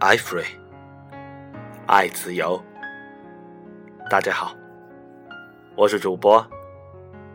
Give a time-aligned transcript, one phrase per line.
[0.00, 0.46] ，I free，
[1.86, 2.58] 爱自由。
[4.08, 4.56] 大家好，
[5.76, 6.44] 我是主播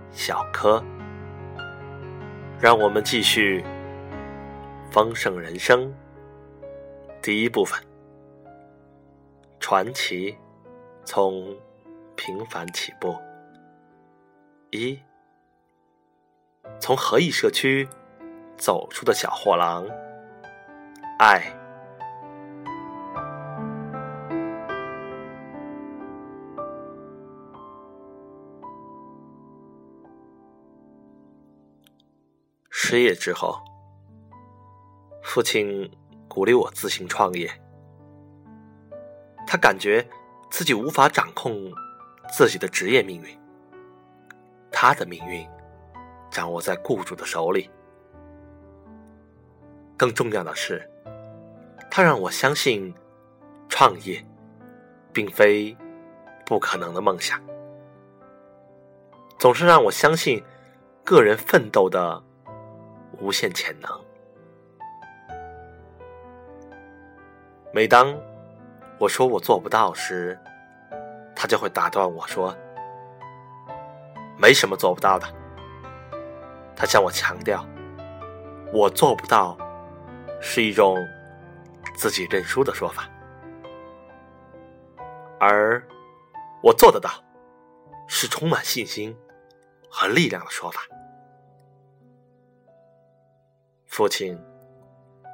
[0.10, 0.84] 小柯，
[2.60, 3.64] 让我们继续
[4.90, 5.94] 丰盛人生
[7.22, 7.80] 第一部分，
[9.60, 10.36] 传奇
[11.04, 11.56] 从
[12.16, 13.16] 平凡起步。
[14.72, 15.00] 一，
[16.80, 17.88] 从和义社区
[18.58, 19.88] 走出的小货郎，
[21.20, 21.44] 爱。
[32.78, 33.58] 失业之后，
[35.24, 35.90] 父亲
[36.28, 37.50] 鼓励我自行创业。
[39.48, 40.06] 他感觉
[40.52, 41.72] 自己无法掌控
[42.34, 43.40] 自己的职业命运，
[44.74, 45.48] 他的命运
[46.30, 47.70] 掌握在雇主的手里。
[49.96, 50.86] 更重要的是，
[51.90, 52.94] 他让我相信，
[53.70, 54.22] 创业
[55.14, 55.76] 并非
[56.46, 57.42] 不可能的梦想，
[59.40, 60.44] 总是让我相信
[61.06, 62.22] 个人奋斗的。
[63.20, 63.90] 无限潜能。
[67.74, 68.16] 每当
[68.98, 70.40] 我说我做不到时，
[71.36, 72.56] 他就会打断我说
[74.40, 75.28] ：“没什么做不到的。”
[76.76, 77.66] 他向我强调
[78.72, 79.58] ：“我做不到
[80.40, 80.98] 是一种
[81.96, 83.10] 自己认输的说法，
[85.40, 85.86] 而
[86.64, 87.12] 我做得到
[88.08, 89.16] 是充满信心
[89.90, 90.82] 和力量的说法。”
[93.96, 94.38] 父亲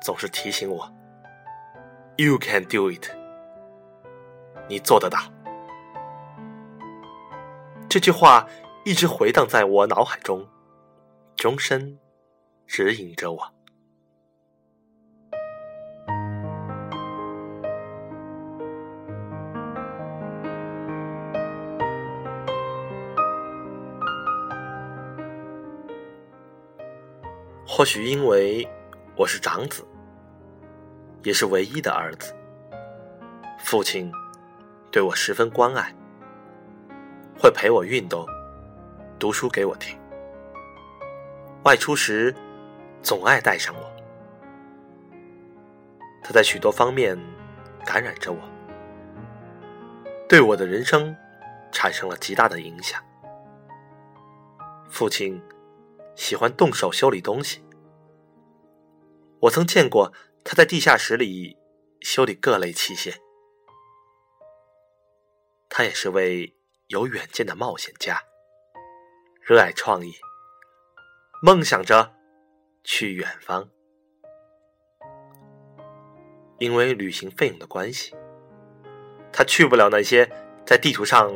[0.04, 0.88] 总是提醒我
[2.16, 3.08] ：“You can do it，
[4.70, 5.18] 你做得到。”
[7.90, 8.48] 这句话
[8.86, 10.48] 一直回荡在我脑海中，
[11.36, 11.98] 终身
[12.68, 13.52] 指引着我。
[27.74, 28.68] 或许因为
[29.16, 29.82] 我是长子，
[31.24, 32.36] 也是唯一的儿子，
[33.60, 34.12] 父亲
[34.92, 35.96] 对我十分关爱，
[37.40, 38.26] 会陪我运动，
[39.18, 39.98] 读书给我听，
[41.64, 42.36] 外出时
[43.02, 43.90] 总爱带上我。
[46.22, 47.18] 他在许多方面
[47.86, 48.40] 感染着我，
[50.28, 51.16] 对我的人生
[51.72, 53.02] 产生了极大的影响。
[54.90, 55.42] 父亲。
[56.16, 57.64] 喜欢动手修理东西，
[59.42, 60.14] 我曾见过
[60.44, 61.58] 他在地下室里
[62.02, 63.16] 修理各类器械。
[65.70, 66.54] 他也是位
[66.88, 68.22] 有远见的冒险家，
[69.42, 70.14] 热爱创意，
[71.42, 72.14] 梦想着
[72.84, 73.70] 去远方。
[76.60, 78.14] 因为旅行费用的关系，
[79.32, 80.30] 他去不了那些
[80.66, 81.34] 在地图上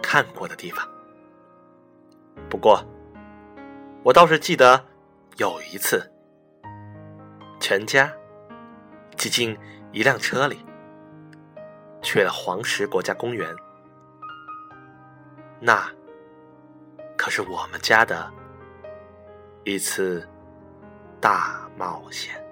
[0.00, 0.88] 看过的地方。
[2.48, 2.84] 不过，
[4.02, 4.82] 我倒是记得
[5.36, 6.10] 有一次，
[7.60, 8.10] 全家
[9.16, 9.56] 挤进
[9.92, 10.64] 一辆车里，
[12.00, 13.54] 去了黄石国家公园。
[15.60, 15.86] 那
[17.16, 18.32] 可是我们家的
[19.64, 20.26] 一次
[21.20, 22.42] 大冒险。